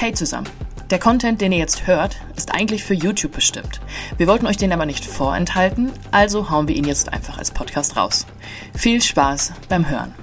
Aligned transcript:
Hey 0.00 0.12
zusammen. 0.12 0.48
Der 0.90 1.00
Content, 1.00 1.40
den 1.40 1.50
ihr 1.50 1.58
jetzt 1.58 1.88
hört, 1.88 2.18
ist 2.36 2.54
eigentlich 2.54 2.84
für 2.84 2.94
YouTube 2.94 3.32
bestimmt. 3.32 3.80
Wir 4.16 4.28
wollten 4.28 4.46
euch 4.46 4.56
den 4.56 4.72
aber 4.72 4.86
nicht 4.86 5.04
vorenthalten, 5.04 5.90
also 6.12 6.50
hauen 6.50 6.68
wir 6.68 6.76
ihn 6.76 6.84
jetzt 6.84 7.12
einfach 7.12 7.36
als 7.36 7.50
Podcast 7.50 7.96
raus. 7.96 8.24
Viel 8.76 9.02
Spaß 9.02 9.54
beim 9.68 9.90
Hören. 9.90 10.14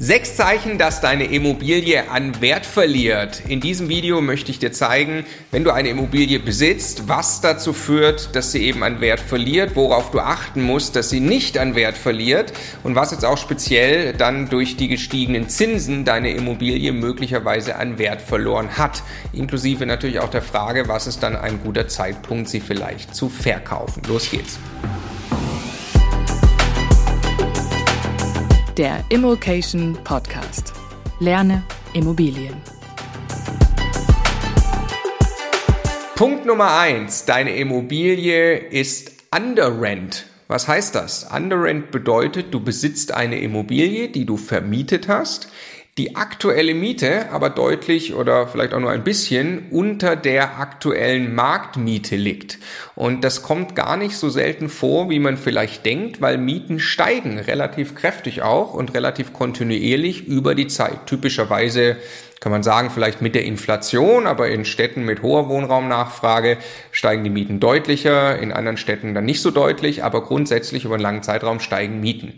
Sechs 0.00 0.36
Zeichen, 0.36 0.78
dass 0.78 1.00
deine 1.00 1.24
Immobilie 1.24 2.08
an 2.08 2.40
Wert 2.40 2.66
verliert. 2.66 3.42
In 3.48 3.60
diesem 3.60 3.88
Video 3.88 4.20
möchte 4.20 4.52
ich 4.52 4.60
dir 4.60 4.70
zeigen, 4.70 5.26
wenn 5.50 5.64
du 5.64 5.72
eine 5.72 5.88
Immobilie 5.88 6.38
besitzt, 6.38 7.08
was 7.08 7.40
dazu 7.40 7.72
führt, 7.72 8.36
dass 8.36 8.52
sie 8.52 8.62
eben 8.62 8.84
an 8.84 9.00
Wert 9.00 9.18
verliert, 9.18 9.74
worauf 9.74 10.12
du 10.12 10.20
achten 10.20 10.62
musst, 10.62 10.94
dass 10.94 11.10
sie 11.10 11.18
nicht 11.18 11.58
an 11.58 11.74
Wert 11.74 11.98
verliert 11.98 12.52
und 12.84 12.94
was 12.94 13.10
jetzt 13.10 13.24
auch 13.24 13.38
speziell 13.38 14.12
dann 14.12 14.48
durch 14.48 14.76
die 14.76 14.86
gestiegenen 14.86 15.48
Zinsen 15.48 16.04
deine 16.04 16.30
Immobilie 16.30 16.92
möglicherweise 16.92 17.74
an 17.74 17.98
Wert 17.98 18.22
verloren 18.22 18.78
hat. 18.78 19.02
Inklusive 19.32 19.84
natürlich 19.84 20.20
auch 20.20 20.30
der 20.30 20.42
Frage, 20.42 20.86
was 20.86 21.08
ist 21.08 21.24
dann 21.24 21.34
ein 21.34 21.58
guter 21.64 21.88
Zeitpunkt, 21.88 22.48
sie 22.48 22.60
vielleicht 22.60 23.16
zu 23.16 23.28
verkaufen. 23.28 24.02
Los 24.06 24.30
geht's. 24.30 24.60
Der 28.78 29.04
Immokation 29.08 29.98
Podcast. 30.04 30.72
Lerne 31.18 31.64
Immobilien. 31.94 32.54
Punkt 36.14 36.46
Nummer 36.46 36.78
eins: 36.78 37.24
Deine 37.24 37.56
Immobilie 37.56 38.56
ist 38.56 39.10
under 39.34 39.82
rent. 39.82 40.26
Was 40.46 40.68
heißt 40.68 40.94
das? 40.94 41.28
Under 41.34 41.60
rent 41.60 41.90
bedeutet, 41.90 42.54
du 42.54 42.60
besitzt 42.60 43.12
eine 43.12 43.40
Immobilie, 43.40 44.10
die 44.10 44.24
du 44.24 44.36
vermietet 44.36 45.08
hast, 45.08 45.48
die 45.98 46.14
aktuelle 46.14 46.74
Miete 46.74 47.30
aber 47.32 47.50
deutlich 47.50 48.14
oder 48.14 48.46
vielleicht 48.46 48.72
auch 48.72 48.78
nur 48.78 48.90
ein 48.90 49.02
bisschen 49.02 49.66
unter 49.70 50.14
der 50.14 50.60
aktuellen 50.60 51.34
Marktmiete 51.34 52.14
liegt. 52.14 52.58
Und 52.94 53.24
das 53.24 53.42
kommt 53.42 53.74
gar 53.74 53.96
nicht 53.96 54.16
so 54.16 54.30
selten 54.30 54.68
vor, 54.68 55.10
wie 55.10 55.18
man 55.18 55.36
vielleicht 55.36 55.84
denkt, 55.84 56.20
weil 56.20 56.38
Mieten 56.38 56.78
steigen 56.78 57.38
relativ 57.38 57.96
kräftig 57.96 58.42
auch 58.42 58.74
und 58.74 58.94
relativ 58.94 59.32
kontinuierlich 59.32 60.26
über 60.28 60.54
die 60.54 60.68
Zeit. 60.68 61.06
Typischerweise 61.06 61.96
kann 62.40 62.52
man 62.52 62.62
sagen, 62.62 62.90
vielleicht 62.90 63.20
mit 63.20 63.34
der 63.34 63.44
Inflation, 63.44 64.26
aber 64.26 64.48
in 64.48 64.64
Städten 64.64 65.04
mit 65.04 65.22
hoher 65.22 65.48
Wohnraumnachfrage 65.48 66.58
steigen 66.92 67.24
die 67.24 67.30
Mieten 67.30 67.58
deutlicher, 67.58 68.38
in 68.38 68.52
anderen 68.52 68.76
Städten 68.76 69.14
dann 69.14 69.24
nicht 69.24 69.42
so 69.42 69.50
deutlich, 69.50 70.04
aber 70.04 70.22
grundsätzlich 70.22 70.84
über 70.84 70.94
einen 70.94 71.02
langen 71.02 71.22
Zeitraum 71.22 71.60
steigen 71.60 72.00
Mieten. 72.00 72.34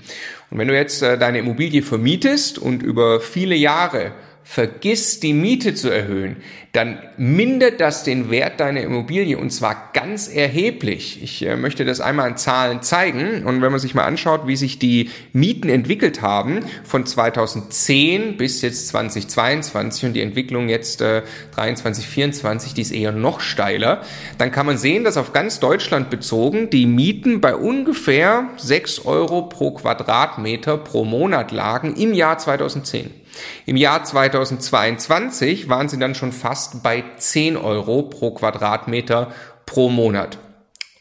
Und 0.50 0.58
wenn 0.58 0.68
du 0.68 0.74
jetzt 0.74 1.02
äh, 1.02 1.18
deine 1.18 1.38
Immobilie 1.38 1.82
vermietest 1.82 2.58
und 2.58 2.82
über 2.82 3.20
viele 3.20 3.54
Jahre 3.54 4.12
vergiss 4.42 5.20
die 5.20 5.32
Miete 5.32 5.74
zu 5.74 5.90
erhöhen, 5.90 6.36
dann 6.72 6.98
mindert 7.16 7.80
das 7.80 8.04
den 8.04 8.30
Wert 8.30 8.60
deiner 8.60 8.80
Immobilie 8.80 9.36
und 9.36 9.50
zwar 9.50 9.90
ganz 9.92 10.28
erheblich. 10.28 11.20
Ich 11.22 11.44
äh, 11.44 11.56
möchte 11.56 11.84
das 11.84 12.00
einmal 12.00 12.30
in 12.30 12.36
Zahlen 12.36 12.82
zeigen 12.82 13.44
und 13.44 13.60
wenn 13.60 13.70
man 13.70 13.80
sich 13.80 13.94
mal 13.94 14.04
anschaut, 14.04 14.46
wie 14.46 14.56
sich 14.56 14.78
die 14.78 15.10
Mieten 15.32 15.68
entwickelt 15.68 16.22
haben 16.22 16.60
von 16.84 17.06
2010 17.06 18.36
bis 18.36 18.62
jetzt 18.62 18.88
2022 18.88 20.06
und 20.06 20.12
die 20.14 20.22
Entwicklung 20.22 20.68
jetzt 20.68 21.00
äh, 21.00 21.22
23, 21.54 22.06
24, 22.06 22.74
die 22.74 22.82
ist 22.82 22.92
eher 22.92 23.12
noch 23.12 23.40
steiler, 23.40 24.02
dann 24.38 24.52
kann 24.52 24.66
man 24.66 24.78
sehen, 24.78 25.04
dass 25.04 25.16
auf 25.16 25.32
ganz 25.32 25.60
Deutschland 25.60 26.08
bezogen 26.08 26.70
die 26.70 26.86
Mieten 26.86 27.40
bei 27.40 27.54
ungefähr 27.54 28.48
6 28.56 29.06
Euro 29.06 29.42
pro 29.42 29.72
Quadratmeter 29.72 30.78
pro 30.78 31.04
Monat 31.04 31.50
lagen 31.50 31.94
im 31.96 32.14
Jahr 32.14 32.38
2010. 32.38 33.19
Im 33.66 33.76
Jahr 33.76 34.04
2022 34.04 35.68
waren 35.68 35.88
sie 35.88 35.98
dann 35.98 36.14
schon 36.14 36.32
fast 36.32 36.82
bei 36.82 37.04
10 37.18 37.56
Euro 37.56 38.02
pro 38.02 38.32
Quadratmeter 38.32 39.32
pro 39.66 39.88
Monat. 39.88 40.38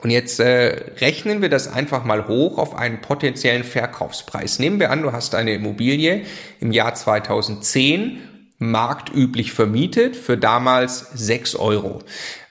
Und 0.02 0.12
jetzt 0.12 0.40
äh, 0.40 0.94
rechnen 1.02 1.42
wir 1.42 1.50
das 1.50 1.68
einfach 1.68 2.06
mal 2.06 2.28
hoch 2.28 2.58
auf 2.58 2.74
einen 2.74 3.02
potenziellen 3.02 3.66
Verkaufspreis. 3.66 4.58
Nehmen 4.58 4.80
wir 4.80 4.92
an, 4.92 5.02
du 5.02 5.12
hast 5.12 5.36
eine 5.36 5.54
Immobilie 5.54 6.24
im 6.62 6.72
Jahr 6.72 6.96
2010 6.96 8.22
marktüblich 8.60 9.52
vermietet 9.54 10.16
für 10.16 10.38
damals 10.38 11.10
6 11.14 11.56
Euro. 11.56 12.02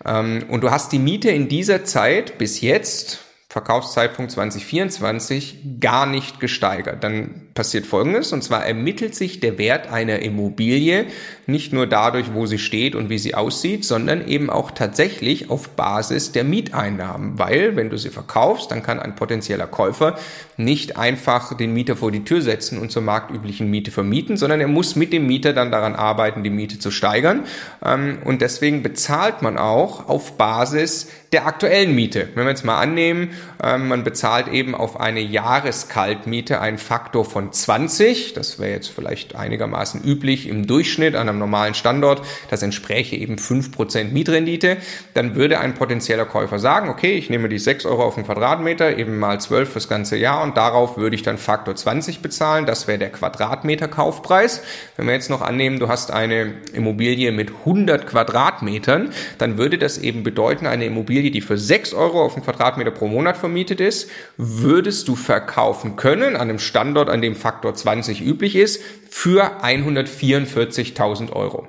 Ähm, 0.05 0.45
und 0.49 0.63
du 0.63 0.71
hast 0.71 0.93
die 0.93 0.99
Miete 0.99 1.31
in 1.31 1.49
dieser 1.49 1.85
Zeit 1.85 2.37
bis 2.37 2.61
jetzt, 2.61 3.21
Verkaufszeitpunkt 3.49 4.31
2024, 4.33 5.81
gar 5.81 6.05
nicht 6.05 6.41
gesteigert. 6.41 7.03
Dann 7.03 7.48
passiert 7.59 7.87
Folgendes, 7.87 8.33
und 8.33 8.45
zwar 8.45 8.65
ermittelt 8.65 9.17
sich 9.17 9.41
der 9.41 9.59
Wert 9.59 9.91
einer 9.91 10.21
Immobilie 10.21 11.07
nicht 11.49 11.73
nur 11.73 11.89
dadurch, 11.89 12.33
wo 12.33 12.47
sie 12.47 12.61
steht 12.61 12.95
und 12.95 13.11
wie 13.11 13.19
sie 13.19 13.35
aussieht, 13.35 13.85
sondern 13.85 14.29
eben 14.29 14.49
auch 14.49 14.71
tatsächlich 14.71 15.51
auf 15.51 15.71
Basis 15.71 16.31
der 16.31 16.45
Mieteinnahmen. 16.45 17.37
Weil, 17.37 17.75
wenn 17.75 17.91
du 17.91 17.97
sie 17.97 18.11
verkaufst, 18.11 18.71
dann 18.71 18.85
kann 18.85 19.01
ein 19.01 19.17
potenzieller 19.17 19.67
Käufer 19.67 20.17
nicht 20.57 20.97
einfach 20.97 21.57
den 21.57 21.73
Mieter 21.73 21.97
vor 21.97 22.13
die 22.13 22.23
Tür 22.23 22.43
setzen 22.43 22.79
und 22.79 22.93
zur 22.93 23.03
marktüblichen 23.03 23.69
Miete 23.69 23.91
vermieten, 23.91 24.37
sondern 24.37 24.61
er 24.61 24.69
muss 24.69 24.95
mit 24.95 25.13
dem 25.13 25.27
Mieter 25.27 25.53
dann 25.53 25.73
daran 25.73 25.97
arbeiten, 25.97 26.45
die 26.45 26.51
Miete 26.51 26.79
zu 26.79 26.93
steigern. 26.93 27.45
Ähm, 27.85 28.19
und 28.25 28.41
deswegen 28.41 28.85
bezahlt 28.85 29.43
man 29.43 29.59
auch 29.59 30.09
auf 30.09 30.37
Basis 30.37 31.09
der 31.33 31.47
aktuellen 31.47 31.95
Miete. 31.95 32.29
Wenn 32.35 32.45
wir 32.45 32.51
jetzt 32.51 32.65
mal 32.65 32.81
annehmen, 32.81 33.31
ähm, 33.63 33.89
man 33.89 34.05
bezahlt 34.05 34.49
eben 34.49 34.75
auf 34.75 35.01
eine 35.01 35.21
Jahreskaltmiete 35.21 36.61
einen 36.61 36.79
Faktor 36.79 37.25
von 37.25 37.48
20. 37.51 38.35
Das 38.35 38.59
wäre 38.59 38.73
jetzt 38.73 38.89
vielleicht 38.89 39.35
einigermaßen 39.35 40.03
üblich 40.05 40.49
im 40.49 40.67
Durchschnitt 40.67 41.15
an 41.15 41.29
einem 41.29 41.39
normalen 41.39 41.75
Standort. 41.75 42.23
Das 42.51 42.63
entspräche 42.63 43.17
eben 43.17 43.37
5% 43.37 44.13
Mietrendite. 44.13 44.79
Dann 45.15 45.35
würde 45.35 45.61
ein 45.61 45.75
potenzieller 45.75 46.25
Käufer 46.25 46.59
sagen, 46.59 46.89
okay, 46.89 47.13
ich 47.13 47.31
nehme 47.31 47.49
die 47.49 47.59
6 47.59 47.87
Euro 47.87 48.05
auf 48.05 48.15
den 48.15 48.25
Quadratmeter, 48.25 48.97
eben 48.97 49.19
mal 49.19 49.41
12 49.41 49.73
fürs 49.73 49.89
ganze 49.89 50.17
Jahr 50.17 50.43
und 50.43 50.57
darauf 50.57 50.97
würde 50.97 51.17
ich 51.17 51.23
dann 51.23 51.39
Faktor 51.39 51.77
20 51.77 52.21
bezahlen. 52.21 52.67
Das 52.67 52.87
wäre 52.87 52.99
der 52.99 53.11
Quadratmeter 53.11 53.89
Kaufpreis. 53.89 54.63
Wenn 54.97 55.07
wir 55.07 55.15
jetzt 55.15 55.31
noch 55.31 55.43
annehmen, 55.43 55.79
du 55.79 55.89
hast 55.89 56.11
eine 56.11 56.55
Immobilie 56.73 57.33
mit 57.33 57.51
100 57.51 58.07
Quadratmetern, 58.07 59.11
dann 59.39 59.59
würde 59.59 59.79
das 59.79 59.99
eben 59.99 60.23
bedeuten, 60.23 60.67
eine 60.67 60.87
Immobilie, 60.87 61.31
die 61.31 61.41
für 61.41 61.59
6 61.59 61.95
Euro 61.95 62.23
auf 62.23 62.35
den 62.35 62.43
Quadratmeter 62.43 62.91
pro 62.91 63.09
Monat 63.09 63.37
vermietet 63.37 63.81
ist, 63.81 64.11
würdest 64.37 65.09
du 65.09 65.17
verkaufen 65.17 65.97
können 65.97 66.37
an 66.37 66.49
einem 66.49 66.59
Standort, 66.59 67.09
an 67.09 67.23
dem 67.23 67.35
Faktor 67.39 67.75
20 67.75 68.21
üblich 68.21 68.55
ist, 68.57 68.83
für 69.09 69.63
144.000 69.65 71.33
Euro. 71.33 71.67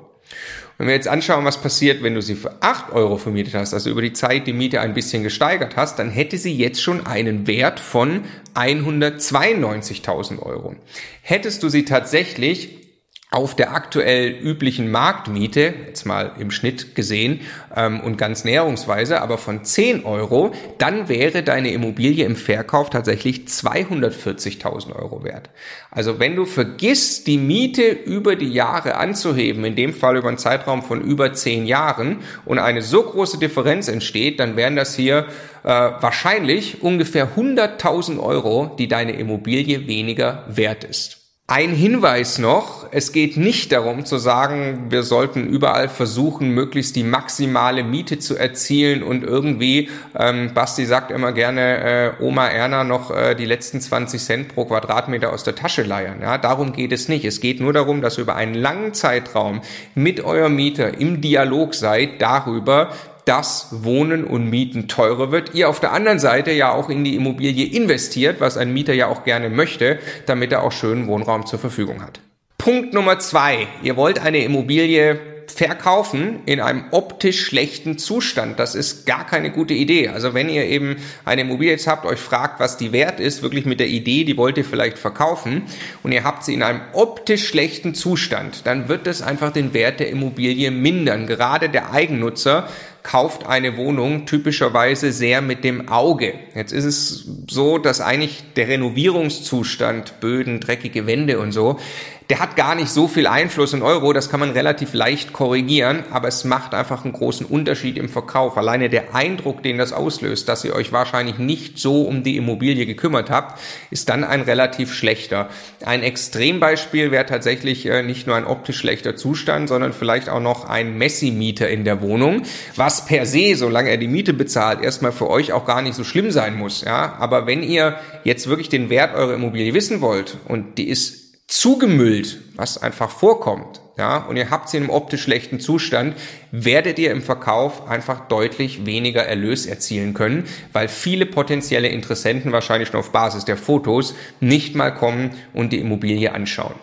Wenn 0.78 0.88
wir 0.88 0.96
jetzt 0.96 1.08
anschauen, 1.10 1.44
was 1.44 1.62
passiert, 1.62 2.04
wenn 2.04 2.16
du 2.16 2.22
sie 2.22 2.36
für 2.36 2.62
8 2.62 2.94
Euro 2.94 3.18
vermietet 3.18 3.54
hast, 3.54 3.74
also 3.74 3.90
über 3.90 4.02
die 4.02 4.14
Zeit 4.14 4.48
die 4.48 4.54
Miete 4.54 4.80
ein 4.80 4.94
bisschen 4.94 5.24
gesteigert 5.24 5.76
hast, 5.76 6.00
dann 6.00 6.10
hätte 6.10 6.38
sie 6.38 6.56
jetzt 6.56 6.82
schon 6.82 7.06
einen 7.06 7.48
Wert 7.48 7.82
von 7.82 8.22
192.000 8.56 10.42
Euro. 10.42 10.76
Hättest 11.22 11.64
du 11.64 11.70
sie 11.70 11.84
tatsächlich 11.84 12.89
auf 13.32 13.56
der 13.56 13.76
aktuell 13.76 14.32
üblichen 14.32 14.90
Marktmiete, 14.90 15.72
jetzt 15.86 16.06
mal 16.08 16.32
im 16.40 16.50
Schnitt 16.50 16.96
gesehen 16.96 17.42
ähm, 17.76 18.00
und 18.00 18.18
ganz 18.18 18.44
näherungsweise, 18.44 19.22
aber 19.22 19.38
von 19.38 19.64
10 19.64 20.04
Euro, 20.04 20.52
dann 20.80 21.10
wäre 21.10 21.44
deine 21.44 21.72
Immobilie 21.72 22.26
im 22.26 22.36
Verkauf 22.36 22.90
tatsächlich 22.90 23.42
240.000 23.42 24.96
Euro 24.96 25.24
wert. 25.24 25.52
Also 25.92 26.20
wenn 26.20 26.36
du 26.36 26.46
vergisst, 26.46 27.28
die 27.28 27.38
Miete 27.38 27.84
über 27.84 28.36
die 28.36 28.52
Jahre 28.52 28.96
anzuheben, 28.96 29.64
in 29.64 29.76
dem 29.76 29.94
Fall 29.94 30.18
über 30.18 30.30
einen 30.30 30.40
Zeitraum 30.40 30.82
von 30.82 31.00
über 31.00 31.32
10 31.32 31.68
Jahren 31.68 32.22
und 32.46 32.58
eine 32.58 32.82
so 32.82 33.04
große 33.04 33.38
Differenz 33.38 33.90
entsteht, 33.90 34.40
dann 34.40 34.56
wären 34.56 34.76
das 34.76 34.96
hier 34.96 35.28
äh, 35.64 35.68
wahrscheinlich 35.68 36.82
ungefähr 36.82 37.36
100.000 37.38 38.20
Euro, 38.20 38.76
die 38.80 38.88
deine 38.88 39.12
Immobilie 39.12 39.86
weniger 39.86 40.46
wert 40.48 40.84
ist. 40.84 41.19
Ein 41.52 41.72
Hinweis 41.72 42.38
noch, 42.38 42.86
es 42.92 43.12
geht 43.12 43.36
nicht 43.36 43.72
darum 43.72 44.06
zu 44.06 44.20
sagen, 44.20 44.86
wir 44.90 45.02
sollten 45.02 45.48
überall 45.48 45.90
versuchen, 45.90 46.52
möglichst 46.52 46.96
die 46.96 47.04
maximale 47.04 47.84
Miete 47.84 48.20
zu 48.20 48.38
erzielen 48.38 49.02
und 49.02 49.24
irgendwie, 49.24 49.90
ähm, 50.16 50.54
Basti 50.54 50.86
sagt 50.86 51.10
immer 51.10 51.32
gerne, 51.32 52.14
äh, 52.20 52.24
Oma 52.24 52.50
Erna 52.50 52.84
noch 52.84 53.10
äh, 53.10 53.34
die 53.34 53.46
letzten 53.46 53.82
20 53.82 54.22
Cent 54.22 54.54
pro 54.54 54.66
Quadratmeter 54.66 55.34
aus 55.34 55.44
der 55.44 55.56
Tasche 55.56 55.82
leiern. 55.82 56.22
Ja, 56.22 56.38
darum 56.38 56.72
geht 56.72 56.92
es 56.92 57.10
nicht. 57.10 57.26
Es 57.26 57.42
geht 57.42 57.60
nur 57.62 57.74
darum, 57.74 58.04
dass 58.04 58.20
ihr 58.20 58.26
über 58.26 58.36
einen 58.36 58.54
langen 58.54 58.94
Zeitraum 58.94 59.62
mit 59.96 60.24
eurem 60.24 60.56
Mieter 60.56 61.00
im 61.00 61.20
Dialog 61.20 61.74
seid 61.74 62.22
darüber, 62.22 62.92
dass 63.30 63.68
Wohnen 63.84 64.24
und 64.24 64.50
Mieten 64.50 64.88
teurer 64.88 65.32
wird. 65.32 65.54
Ihr 65.54 65.70
auf 65.70 65.80
der 65.80 65.94
anderen 65.94 66.18
Seite 66.18 66.50
ja 66.50 66.72
auch 66.72 66.90
in 66.90 67.04
die 67.04 67.16
Immobilie 67.16 67.68
investiert, 67.68 68.42
was 68.42 68.58
ein 68.58 68.74
Mieter 68.74 68.94
ja 68.94 69.06
auch 69.06 69.24
gerne 69.24 69.52
möchte, 69.52 70.00
damit 70.26 70.52
er 70.52 70.64
auch 70.64 70.72
schönen 70.72 71.06
Wohnraum 71.06 71.46
zur 71.46 71.60
Verfügung 71.60 72.02
hat. 72.02 72.22
Punkt 72.58 72.96
Nummer 72.96 73.20
zwei. 73.20 73.68
Ihr 73.84 73.98
wollt 73.98 74.18
eine 74.18 74.44
Immobilie 74.44 75.20
verkaufen 75.52 76.42
in 76.46 76.62
einem 76.62 76.86
optisch 76.92 77.46
schlechten 77.46 77.98
Zustand. 77.98 78.60
Das 78.60 78.76
ist 78.76 79.06
gar 79.06 79.26
keine 79.26 79.52
gute 79.52 79.74
Idee. 79.74 80.10
Also 80.10 80.34
wenn 80.34 80.50
ihr 80.50 80.66
eben 80.66 80.98
eine 81.26 81.42
Immobilie 81.42 81.72
jetzt 81.72 81.88
habt, 81.88 82.06
euch 82.06 82.20
fragt, 82.20 82.60
was 82.60 82.78
die 82.78 82.92
wert 82.92 83.20
ist, 83.20 83.42
wirklich 83.42 83.66
mit 83.66 83.80
der 83.80 83.88
Idee, 83.88 84.24
die 84.24 84.38
wollt 84.38 84.58
ihr 84.58 84.66
vielleicht 84.66 85.00
verkaufen 85.00 85.64
und 86.04 86.12
ihr 86.12 86.24
habt 86.24 86.44
sie 86.44 86.54
in 86.54 86.64
einem 86.64 86.82
optisch 86.94 87.48
schlechten 87.48 87.96
Zustand, 87.96 88.66
dann 88.66 88.88
wird 88.90 89.08
das 89.08 89.22
einfach 89.22 89.52
den 89.52 89.74
Wert 89.74 90.00
der 90.00 90.10
Immobilie 90.10 90.72
mindern. 90.72 91.28
Gerade 91.28 91.70
der 91.70 91.92
Eigennutzer 91.92 92.68
kauft 93.04 93.48
eine 93.48 93.78
Wohnung 93.78 94.26
typischerweise 94.26 95.12
sehr 95.12 95.42
mit 95.42 95.64
dem 95.64 95.90
Auge. 95.90 96.34
Jetzt 96.54 96.74
ist 96.74 96.86
es 96.86 97.28
so, 97.50 97.78
dass 97.78 98.02
eigentlich 98.02 98.44
der 98.56 98.68
Renovierungszustand, 98.68 100.20
Böden, 100.20 100.60
dreckige 100.60 101.08
Wände 101.08 101.40
und 101.40 101.52
so, 101.52 101.80
der 102.30 102.40
hat 102.40 102.56
gar 102.56 102.76
nicht 102.76 102.90
so 102.90 103.08
viel 103.08 103.26
Einfluss 103.26 103.74
in 103.74 103.82
Euro, 103.82 104.14
das 104.14 104.30
kann 104.30 104.40
man 104.40 104.52
relativ 104.52 104.94
leicht 104.94 105.34
korrigieren, 105.34 106.04
aber 106.12 106.28
es 106.28 106.44
macht 106.44 106.76
einfach 106.76 107.04
einen 107.04 107.14
großen 107.14 107.44
Unterschied 107.46 107.98
im 107.98 108.08
Verkauf. 108.08 108.56
Alleine 108.56 108.88
der 108.88 109.16
Eindruck, 109.16 109.64
den 109.64 109.80
das 109.80 109.94
auslöst, 109.94 110.48
dass 110.48 110.64
ihr 110.64 110.76
euch 110.76 110.92
wahrscheinlich 110.92 111.40
nicht 111.40 111.80
so 111.80 112.04
um 112.04 112.24
die 112.24 112.38
Immobilie 112.38 112.86
gekümmert 112.86 113.32
habt, 113.32 113.60
ist 113.90 114.10
dann 114.10 114.24
ein 114.24 114.42
relativ 114.42 114.94
schlechter. 114.94 115.50
Ein 115.84 116.04
Extrembeispiel 116.04 117.10
wäre 117.10 117.26
tatsächlich 117.26 117.88
äh, 117.88 118.04
nicht 118.04 118.28
nur 118.28 118.36
ein 118.36 118.46
optisch 118.46 118.78
schlechter 118.78 119.16
Zustand, 119.16 119.68
sondern 119.68 119.92
vielleicht 119.92 120.30
auch 120.30 120.40
noch 120.40 120.70
ein 120.70 121.00
Messi-Mieter 121.00 121.68
in 121.68 121.84
der 121.84 122.00
Wohnung, 122.04 122.44
was 122.76 123.08
per 123.08 123.26
se, 123.26 123.56
solange 123.56 123.90
er 123.90 123.98
die 123.98 124.08
Miete 124.08 124.34
bezahlt, 124.34 124.84
erstmal 124.84 125.14
für 125.14 125.32
euch 125.32 125.52
auch 125.52 125.66
gar 125.66 125.82
nicht 125.82 125.96
so 125.96 126.04
schlimm 126.04 126.30
sein 126.30 126.56
muss. 126.56 126.82
Ja, 126.82 127.16
aber 127.18 127.48
wenn 127.48 127.64
ihr 127.64 127.98
jetzt 128.24 128.48
wirklich 128.48 128.70
den 128.70 128.92
Wert 128.92 129.16
eurer 129.16 129.34
Immobilie 129.34 129.74
wissen 129.74 130.02
wollt 130.02 130.38
und 130.48 130.78
die 130.78 130.90
ist 130.90 131.29
zugemüllt, 131.50 132.40
was 132.56 132.82
einfach 132.82 133.10
vorkommt, 133.10 133.82
ja, 133.98 134.18
und 134.18 134.38
ihr 134.38 134.50
habt 134.50 134.70
sie 134.70 134.78
in 134.78 134.84
einem 134.84 134.92
optisch 134.92 135.24
schlechten 135.24 135.60
Zustand, 135.60 136.16
werdet 136.52 136.98
ihr 137.00 137.12
im 137.12 137.22
Verkauf 137.22 137.90
einfach 137.90 138.30
deutlich 138.30 138.86
weniger 138.86 139.26
Erlös 139.26 139.66
erzielen 139.66 140.14
können, 140.14 140.46
weil 140.72 140.88
viele 140.88 141.26
potenzielle 141.26 141.90
Interessenten 141.90 142.54
wahrscheinlich 142.54 142.88
schon 142.88 143.02
auf 143.02 143.12
Basis 143.12 143.44
der 143.44 143.58
Fotos 143.58 144.16
nicht 144.40 144.74
mal 144.74 144.92
kommen 144.92 145.32
und 145.52 145.74
die 145.74 145.80
Immobilie 145.80 146.34
anschauen. 146.34 146.76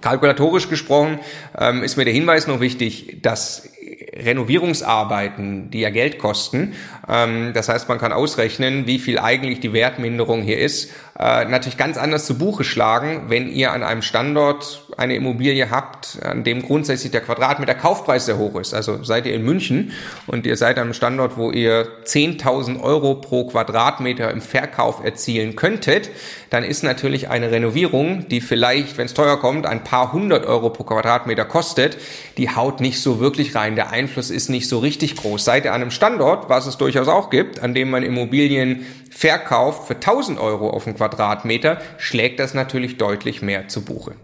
Kalkulatorisch 0.00 0.68
gesprochen 0.68 1.18
ähm, 1.58 1.82
ist 1.82 1.96
mir 1.96 2.04
der 2.04 2.14
Hinweis 2.14 2.46
noch 2.46 2.60
wichtig, 2.60 3.22
dass 3.22 3.68
Renovierungsarbeiten, 4.12 5.70
die 5.70 5.80
ja 5.80 5.90
Geld 5.90 6.18
kosten, 6.18 6.74
ähm, 7.08 7.52
das 7.54 7.68
heißt, 7.68 7.88
man 7.88 7.98
kann 7.98 8.12
ausrechnen, 8.12 8.86
wie 8.86 8.98
viel 8.98 9.18
eigentlich 9.18 9.60
die 9.60 9.72
Wertminderung 9.72 10.42
hier 10.42 10.58
ist, 10.58 10.90
äh, 11.18 11.44
natürlich 11.44 11.76
ganz 11.76 11.98
anders 11.98 12.24
zu 12.24 12.38
Buche 12.38 12.64
schlagen, 12.64 13.24
wenn 13.28 13.50
ihr 13.50 13.72
an 13.72 13.82
einem 13.82 14.02
Standort 14.02 14.86
eine 14.96 15.14
Immobilie 15.14 15.70
habt, 15.70 16.18
an 16.22 16.44
dem 16.44 16.62
grundsätzlich 16.62 17.12
der 17.12 17.20
Quadratmeter 17.20 17.74
Kaufpreis 17.74 18.26
sehr 18.26 18.38
hoch 18.38 18.58
ist. 18.58 18.72
Also 18.72 19.04
seid 19.04 19.26
ihr 19.26 19.34
in 19.34 19.44
München 19.44 19.92
und 20.26 20.46
ihr 20.46 20.56
seid 20.56 20.78
an 20.78 20.84
einem 20.84 20.94
Standort, 20.94 21.36
wo 21.36 21.50
ihr 21.50 21.86
10.000 22.04 22.80
Euro 22.80 23.16
pro 23.16 23.44
Quadratmeter 23.44 24.30
im 24.30 24.40
Verkauf 24.40 25.04
erzielen 25.04 25.56
könntet, 25.56 26.10
dann 26.50 26.64
ist 26.64 26.82
natürlich 26.82 27.28
eine 27.28 27.50
Renovierung, 27.50 28.28
die 28.28 28.40
vielleicht, 28.40 28.98
wenn 28.98 29.06
es 29.06 29.14
teuer 29.14 29.38
kommt, 29.38 29.66
ein 29.66 29.84
paar 29.84 30.12
hundert 30.12 30.44
Euro 30.44 30.70
pro 30.70 30.84
Quadratmeter 30.84 31.44
kostet, 31.44 31.96
die 32.36 32.50
haut 32.50 32.80
nicht 32.80 33.00
so 33.00 33.20
wirklich 33.20 33.54
rein. 33.54 33.76
Der 33.76 33.90
Einfluss 33.90 34.30
ist 34.30 34.50
nicht 34.50 34.68
so 34.68 34.80
richtig 34.80 35.16
groß. 35.16 35.44
Seid 35.44 35.64
ihr 35.64 35.72
an 35.72 35.80
einem 35.80 35.90
Standort, 35.92 36.48
was 36.48 36.66
es 36.66 36.76
durchaus 36.76 37.08
auch 37.08 37.30
gibt, 37.30 37.60
an 37.60 37.72
dem 37.72 37.90
man 37.90 38.02
Immobilien 38.02 38.84
verkauft 39.10 39.86
für 39.86 39.94
1000 39.94 40.40
Euro 40.40 40.70
auf 40.70 40.84
den 40.84 40.96
Quadratmeter, 40.96 41.80
schlägt 41.98 42.40
das 42.40 42.52
natürlich 42.52 42.98
deutlich 42.98 43.42
mehr 43.42 43.68
zu 43.68 43.84
Buche. 43.84 44.14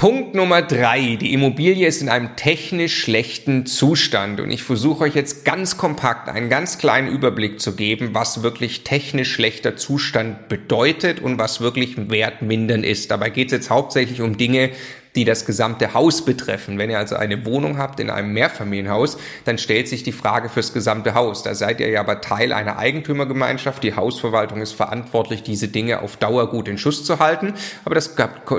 Punkt 0.00 0.36
Nummer 0.36 0.62
drei. 0.62 1.16
Die 1.16 1.32
Immobilie 1.32 1.84
ist 1.84 2.02
in 2.02 2.08
einem 2.08 2.36
technisch 2.36 3.02
schlechten 3.02 3.66
Zustand 3.66 4.38
und 4.38 4.48
ich 4.48 4.62
versuche 4.62 5.02
euch 5.02 5.16
jetzt 5.16 5.44
ganz 5.44 5.76
kompakt 5.76 6.28
einen 6.28 6.48
ganz 6.48 6.78
kleinen 6.78 7.08
Überblick 7.08 7.60
zu 7.60 7.74
geben, 7.74 8.10
was 8.12 8.44
wirklich 8.44 8.84
technisch 8.84 9.32
schlechter 9.32 9.76
Zustand 9.76 10.48
bedeutet 10.48 11.18
und 11.18 11.40
was 11.40 11.60
wirklich 11.60 11.96
wertmindern 12.10 12.84
ist. 12.84 13.10
Dabei 13.10 13.30
geht 13.30 13.48
es 13.48 13.52
jetzt 13.54 13.70
hauptsächlich 13.70 14.20
um 14.20 14.36
Dinge, 14.36 14.70
die 15.14 15.24
das 15.24 15.46
gesamte 15.46 15.94
Haus 15.94 16.24
betreffen. 16.24 16.78
Wenn 16.78 16.90
ihr 16.90 16.98
also 16.98 17.16
eine 17.16 17.44
Wohnung 17.44 17.78
habt 17.78 18.00
in 18.00 18.10
einem 18.10 18.32
Mehrfamilienhaus, 18.32 19.18
dann 19.44 19.58
stellt 19.58 19.88
sich 19.88 20.02
die 20.02 20.12
Frage 20.12 20.48
fürs 20.48 20.72
gesamte 20.72 21.14
Haus. 21.14 21.42
Da 21.42 21.54
seid 21.54 21.80
ihr 21.80 21.88
ja 21.88 22.00
aber 22.00 22.20
Teil 22.20 22.52
einer 22.52 22.78
Eigentümergemeinschaft. 22.78 23.82
Die 23.82 23.94
Hausverwaltung 23.96 24.60
ist 24.60 24.72
verantwortlich, 24.72 25.42
diese 25.42 25.68
Dinge 25.68 26.02
auf 26.02 26.16
Dauer 26.16 26.50
gut 26.50 26.68
in 26.68 26.78
Schuss 26.78 27.04
zu 27.04 27.18
halten. 27.18 27.54
Aber 27.84 27.94
das 27.94 28.14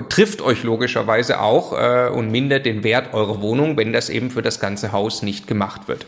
trifft 0.09 0.41
euch 0.41 0.63
logischerweise 0.63 1.39
auch 1.41 1.73
äh, 1.73 2.09
und 2.09 2.31
mindert 2.31 2.65
den 2.65 2.83
Wert 2.83 3.13
eurer 3.13 3.41
Wohnung, 3.41 3.77
wenn 3.77 3.93
das 3.93 4.09
eben 4.09 4.31
für 4.31 4.41
das 4.41 4.59
ganze 4.59 4.91
Haus 4.91 5.21
nicht 5.21 5.47
gemacht 5.47 5.87
wird. 5.87 6.05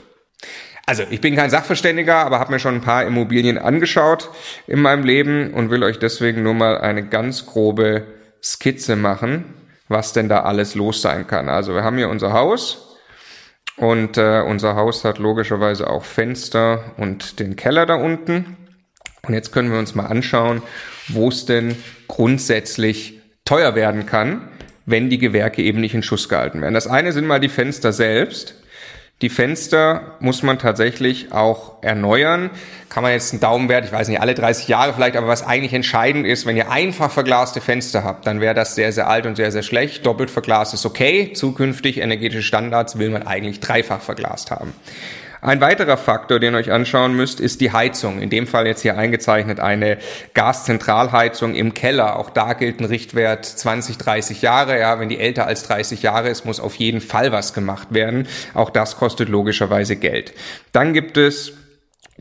Also 0.85 1.03
ich 1.09 1.21
bin 1.21 1.35
kein 1.35 1.49
Sachverständiger, 1.49 2.17
aber 2.17 2.39
habe 2.39 2.51
mir 2.51 2.59
schon 2.59 2.75
ein 2.75 2.81
paar 2.81 3.05
Immobilien 3.05 3.57
angeschaut 3.57 4.29
in 4.67 4.81
meinem 4.81 5.05
Leben 5.05 5.53
und 5.53 5.69
will 5.69 5.83
euch 5.83 5.99
deswegen 5.99 6.43
nur 6.43 6.53
mal 6.53 6.79
eine 6.79 7.07
ganz 7.07 7.45
grobe 7.45 8.07
Skizze 8.43 8.95
machen, 8.95 9.53
was 9.91 10.13
denn 10.13 10.29
da 10.29 10.41
alles 10.41 10.75
los 10.75 11.01
sein 11.01 11.27
kann. 11.27 11.49
Also 11.49 11.73
wir 11.73 11.83
haben 11.83 11.97
hier 11.97 12.09
unser 12.09 12.33
Haus 12.33 12.97
und 13.77 14.17
äh, 14.17 14.41
unser 14.41 14.75
Haus 14.75 15.03
hat 15.03 15.19
logischerweise 15.19 15.89
auch 15.89 16.03
Fenster 16.03 16.93
und 16.97 17.39
den 17.39 17.55
Keller 17.55 17.85
da 17.85 17.95
unten. 17.95 18.57
Und 19.27 19.33
jetzt 19.33 19.51
können 19.51 19.71
wir 19.71 19.79
uns 19.79 19.93
mal 19.93 20.07
anschauen, 20.07 20.61
wo 21.07 21.29
es 21.29 21.45
denn 21.45 21.75
grundsätzlich 22.07 23.21
teuer 23.45 23.75
werden 23.75 24.05
kann, 24.05 24.49
wenn 24.85 25.09
die 25.09 25.19
Gewerke 25.19 25.61
eben 25.61 25.79
nicht 25.79 25.93
in 25.93 26.03
Schuss 26.03 26.27
gehalten 26.29 26.61
werden. 26.61 26.73
Das 26.73 26.88
eine 26.88 27.11
sind 27.11 27.27
mal 27.27 27.39
die 27.39 27.49
Fenster 27.49 27.93
selbst. 27.93 28.55
Die 29.21 29.29
Fenster 29.29 30.15
muss 30.19 30.41
man 30.41 30.57
tatsächlich 30.57 31.31
auch 31.31 31.73
erneuern. 31.81 32.50
Kann 32.89 33.03
man 33.03 33.12
jetzt 33.12 33.31
einen 33.31 33.39
Daumenwert, 33.39 33.85
ich 33.85 33.91
weiß 33.91 34.07
nicht, 34.07 34.19
alle 34.19 34.33
30 34.33 34.68
Jahre 34.68 34.94
vielleicht, 34.94 35.15
aber 35.15 35.27
was 35.27 35.45
eigentlich 35.45 35.73
entscheidend 35.73 36.25
ist, 36.25 36.47
wenn 36.47 36.57
ihr 36.57 36.71
einfach 36.71 37.12
verglaste 37.12 37.62
Fenster 37.62 38.03
habt, 38.03 38.25
dann 38.25 38.41
wäre 38.41 38.56
das 38.56 38.73
sehr, 38.73 38.91
sehr 38.91 39.07
alt 39.07 39.27
und 39.27 39.35
sehr, 39.35 39.51
sehr 39.51 39.62
schlecht. 39.62 40.06
Doppelt 40.07 40.31
verglast 40.31 40.73
ist 40.73 40.85
okay. 40.88 41.33
Zukünftig 41.33 42.00
energetische 42.00 42.41
Standards 42.41 42.97
will 42.97 43.12
man 43.12 43.27
eigentlich 43.27 43.59
dreifach 43.59 44.01
verglast 44.01 44.50
haben. 44.50 44.73
Ein 45.43 45.59
weiterer 45.59 45.97
Faktor, 45.97 46.39
den 46.39 46.53
ihr 46.53 46.59
euch 46.59 46.71
anschauen 46.71 47.15
müsst, 47.15 47.39
ist 47.39 47.61
die 47.61 47.71
Heizung. 47.71 48.21
In 48.21 48.29
dem 48.29 48.45
Fall 48.45 48.67
jetzt 48.67 48.81
hier 48.81 48.95
eingezeichnet 48.95 49.59
eine 49.59 49.97
Gaszentralheizung 50.35 51.55
im 51.55 51.73
Keller. 51.73 52.17
Auch 52.17 52.29
da 52.29 52.53
gilt 52.53 52.79
ein 52.79 52.85
Richtwert 52.85 53.45
20, 53.45 53.97
30 53.97 54.43
Jahre. 54.43 54.79
Ja, 54.79 54.99
wenn 54.99 55.09
die 55.09 55.19
älter 55.19 55.47
als 55.47 55.63
30 55.63 56.03
Jahre 56.03 56.29
ist, 56.29 56.45
muss 56.45 56.59
auf 56.59 56.75
jeden 56.75 57.01
Fall 57.01 57.31
was 57.31 57.55
gemacht 57.55 57.88
werden. 57.89 58.27
Auch 58.53 58.69
das 58.69 58.97
kostet 58.97 59.29
logischerweise 59.29 59.95
Geld. 59.95 60.33
Dann 60.73 60.93
gibt 60.93 61.17
es 61.17 61.53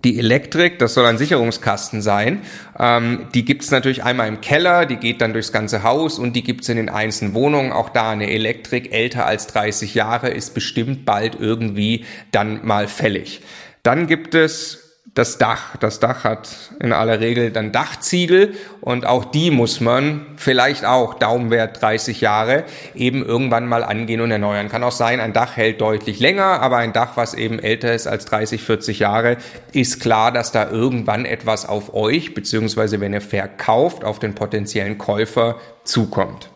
die 0.05 0.19
Elektrik, 0.19 0.79
das 0.79 0.95
soll 0.95 1.07
ein 1.07 1.19
Sicherungskasten 1.19 2.01
sein, 2.01 2.43
ähm, 2.79 3.29
die 3.35 3.45
gibt's 3.45 3.71
natürlich 3.71 4.03
einmal 4.03 4.29
im 4.29 4.41
Keller, 4.41 4.87
die 4.87 4.97
geht 4.97 5.21
dann 5.21 5.33
durchs 5.33 5.53
ganze 5.53 5.83
Haus 5.83 6.19
und 6.19 6.35
die 6.35 6.43
gibt's 6.43 6.69
in 6.69 6.77
den 6.77 6.89
einzelnen 6.89 7.35
Wohnungen. 7.35 7.73
Auch 7.73 7.91
da 7.91 8.11
eine 8.11 8.31
Elektrik 8.31 8.93
älter 8.93 9.27
als 9.27 9.47
30 9.49 9.95
Jahre 9.95 10.31
ist 10.31 10.55
bestimmt 10.55 11.05
bald 11.05 11.37
irgendwie 11.39 12.05
dann 12.33 12.65
mal 12.67 12.89
fällig. 12.89 13.43
Dann 13.83 14.07
gibt 14.07 14.35
es 14.35 14.80
das 15.15 15.39
Dach. 15.39 15.77
Das 15.79 15.99
Dach 15.99 16.25
hat 16.25 16.49
in 16.81 16.93
aller 16.93 17.21
Regel 17.21 17.51
dann 17.51 17.73
Dachziegel 17.73 18.55
und 18.81 19.07
auch 19.07 19.25
die 19.25 19.51
muss 19.51 19.81
man 19.81 20.27
vielleicht 20.37 20.85
auch 20.85 21.15
Daumenwert 21.15 21.83
30 21.83 22.21
Jahre 22.21 22.65
eben 22.95 23.25
irgendwann 23.25 23.67
mal 23.67 23.83
angehen 23.83 24.21
und 24.21 24.31
erneuern. 24.31 24.69
Kann 24.69 24.85
auch 24.85 24.93
sein, 24.93 25.19
ein 25.19 25.33
Dach 25.33 25.57
hält 25.57 25.81
deutlich 25.81 26.21
länger, 26.21 26.61
aber 26.61 26.77
ein 26.77 26.93
Dach, 26.93 27.17
was 27.17 27.35
eben 27.35 27.59
älter 27.59 27.93
ist 27.93 28.07
als 28.07 28.25
30, 28.27 28.63
40 28.63 29.01
Jahre, 29.01 29.37
ist 29.73 30.01
klar, 30.01 30.31
dass 30.31 30.53
da 30.53 30.71
irgendwann 30.71 31.25
etwas 31.25 31.69
auf 31.69 31.93
euch, 31.93 32.33
beziehungsweise 32.35 33.01
wenn 33.01 33.13
ihr 33.13 33.21
verkauft, 33.21 34.05
auf 34.05 34.21
den 34.21 34.35
potenziellen 34.35 34.97
Käufer 34.97 35.57
zukommt. 35.85 36.51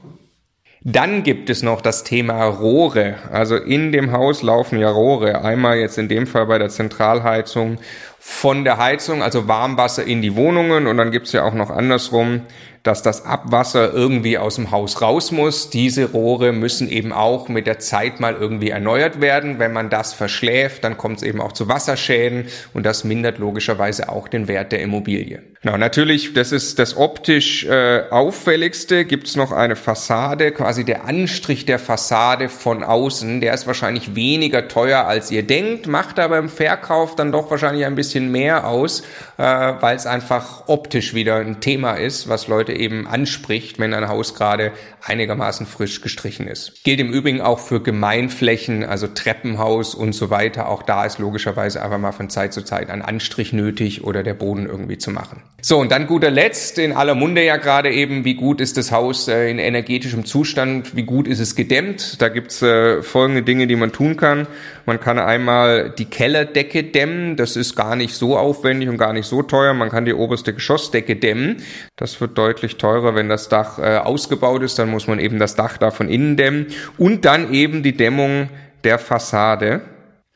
Dann 0.87 1.23
gibt 1.23 1.49
es 1.49 1.63
noch 1.63 1.81
das 1.81 2.05
Thema 2.05 2.45
Rohre. 2.45 3.15
Also 3.33 3.57
in 3.57 3.91
dem 3.91 4.13
Haus 4.13 4.43
laufen 4.43 4.79
ja 4.79 4.91
Rohre. 4.91 5.43
Einmal 5.43 5.79
jetzt 5.79 5.97
in 5.97 6.09
dem 6.09 6.27
Fall 6.27 6.45
bei 6.45 6.59
der 6.59 6.69
Zentralheizung 6.69 7.79
von 8.27 8.65
der 8.65 8.79
Heizung, 8.79 9.23
also 9.23 9.49
Warmwasser 9.49 10.05
in 10.05 10.23
die 10.23 10.35
Wohnungen 10.35 10.87
und 10.87 10.97
dann 10.97 11.11
gibt's 11.11 11.33
ja 11.33 11.45
auch 11.45 11.53
noch 11.53 11.69
andersrum 11.69 12.41
dass 12.85 13.01
das 13.01 13.25
Abwasser 13.25 13.95
irgendwie 13.95 14.37
aus 14.37 14.57
dem 14.57 14.71
Haus 14.71 15.01
raus 15.01 15.33
muss. 15.33 15.71
Diese 15.71 16.13
Rohre 16.13 16.53
müssen 16.53 16.91
eben 16.91 17.15
auch 17.15 17.49
mit 17.49 17.67
der 17.67 17.79
Zeit 17.79 18.21
mal 18.21 18.35
irgendwie 18.39 18.69
erneuert 18.69 19.23
werden. 19.23 19.59
Wenn 19.59 19.73
man 19.73 19.89
das 19.89 20.13
verschläft, 20.13 20.85
dann 20.85 20.99
kommt 20.99 21.17
es 21.17 21.23
eben 21.23 21.41
auch 21.41 21.53
zu 21.53 21.67
Wasserschäden 21.67 22.45
und 22.75 22.85
das 22.85 23.03
mindert 23.03 23.39
logischerweise 23.39 24.11
auch 24.11 24.29
den 24.29 24.49
Wert 24.49 24.71
der 24.71 24.83
Immobilie. 24.83 25.43
Genau, 25.63 25.79
natürlich, 25.79 26.35
das 26.35 26.53
ist 26.53 26.79
das 26.79 26.95
optisch 26.95 27.65
äh, 27.65 28.03
auffälligste. 28.11 29.07
Gibt 29.07 29.29
es 29.29 29.37
noch 29.37 29.51
eine 29.51 29.77
Fassade, 29.77 30.53
quasi 30.53 30.85
der 30.85 31.07
Anstrich 31.07 31.65
der 31.65 31.79
Fassade 31.79 32.51
von 32.51 32.83
außen. 32.83 33.41
Der 33.41 33.55
ist 33.55 33.67
wahrscheinlich 33.67 34.15
weniger 34.15 34.69
teuer, 34.69 35.07
als 35.07 35.31
ihr 35.31 35.43
denkt, 35.43 35.87
macht 35.87 36.19
aber 36.19 36.37
im 36.37 36.51
Verkauf 36.51 37.17
dann 37.17 37.33
doch 37.33 37.51
wahrscheinlich 37.51 37.87
ein 37.87 37.95
bisschen 37.95 38.14
mehr 38.21 38.67
aus, 38.67 39.03
äh, 39.37 39.43
weil 39.43 39.97
es 39.97 40.07
einfach 40.07 40.65
optisch 40.69 41.15
wieder 41.15 41.37
ein 41.37 41.61
Thema 41.61 41.95
ist, 41.95 42.29
was 42.29 42.49
Leute 42.49 42.73
eben 42.73 43.07
anspricht, 43.07 43.79
wenn 43.79 43.95
ein 43.95 44.09
Haus 44.09 44.35
gerade 44.35 44.73
einigermaßen 45.03 45.67
frisch 45.67 46.01
gestrichen 46.01 46.47
ist. 46.47 46.83
Gilt 46.85 47.01
im 47.01 47.13
Übrigen 47.13 47.41
auch 47.41 47.59
für 47.59 47.81
Gemeinflächen, 47.83 48.85
also 48.85 49.07
Treppenhaus 49.07 49.95
und 49.95 50.15
so 50.15 50.31
weiter. 50.31 50.69
Auch 50.69 50.83
da 50.83 51.05
ist 51.05 51.19
logischerweise 51.19 51.83
einfach 51.83 51.99
mal 51.99 52.13
von 52.13 52.31
Zeit 52.31 52.53
zu 52.53 52.63
Zeit 52.63 52.91
ein 52.91 53.03
Anstrich 53.03 53.53
nötig 53.53 54.05
oder 54.05 54.23
der 54.23 54.35
Boden 54.35 54.67
irgendwie 54.67 54.99
zu 54.99 55.11
machen. 55.11 55.43
So, 55.61 55.79
und 55.79 55.91
dann 55.93 56.07
guter 56.07 56.31
Letzt, 56.31 56.79
in 56.79 56.93
aller 56.93 57.15
Munde 57.15 57.43
ja 57.43 57.57
gerade 57.57 57.91
eben, 57.91 58.25
wie 58.25 58.35
gut 58.35 58.61
ist 58.61 58.77
das 58.77 58.93
Haus 58.93 59.29
äh, 59.29 59.51
in 59.51 59.59
energetischem 59.59 60.25
Zustand, 60.25 60.95
wie 60.95 61.05
gut 61.05 61.27
ist 61.27 61.41
es 61.41 61.55
gedämmt. 61.55 62.21
Da 62.21 62.29
gibt's 62.29 62.61
äh, 62.61 63.03
folgende 63.03 63.43
Dinge, 63.43 63.67
die 63.67 63.77
man 63.77 63.93
tun 63.93 64.17
kann. 64.17 64.47
Man 64.87 65.01
kann 65.01 65.19
einmal 65.19 65.91
die 65.91 66.05
Kellerdecke 66.05 66.85
dämmen, 66.85 67.37
das 67.37 67.57
ist 67.57 67.75
gar 67.77 67.97
nicht 67.97 68.04
so 68.13 68.37
aufwendig 68.37 68.91
und 68.91 68.99
gar 68.99 69.15
nicht 69.15 69.27
so 69.27 69.43
teuer. 69.43 69.73
Man 69.73 69.89
kann 69.89 70.05
die 70.05 70.13
oberste 70.13 70.53
Geschossdecke 70.53 71.17
dämmen. 71.17 71.63
Das 71.97 72.21
wird 72.21 72.37
deutlich 72.37 72.77
teurer, 72.77 73.15
wenn 73.15 73.31
das 73.31 73.49
Dach 73.49 73.79
äh, 73.79 73.97
ausgebaut 73.97 74.63
ist, 74.63 74.79
dann 74.79 74.91
muss 74.91 75.07
man 75.07 75.19
eben 75.19 75.39
das 75.39 75.55
Dach 75.55 75.79
da 75.79 75.91
von 75.91 76.09
innen 76.09 76.37
dämmen. 76.37 76.67
Und 76.99 77.25
dann 77.25 77.55
eben 77.55 77.83
die 77.83 77.97
Dämmung 77.97 78.51
der 78.85 78.99
Fassade. 78.99 79.81